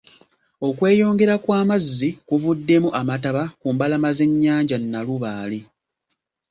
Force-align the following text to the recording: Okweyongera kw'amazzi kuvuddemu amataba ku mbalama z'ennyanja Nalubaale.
Okweyongera 0.67 1.35
kw'amazzi 1.43 2.09
kuvuddemu 2.27 2.89
amataba 3.01 3.43
ku 3.59 3.67
mbalama 3.73 4.09
z'ennyanja 4.17 4.77
Nalubaale. 4.79 5.59